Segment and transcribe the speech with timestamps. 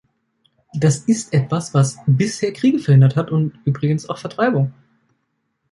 [0.73, 4.73] Das ist etwas, was bisher Kriege verhindert hat und übrigens auch Vertreibung.